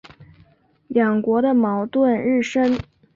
[0.87, 2.75] 两国的矛盾日深。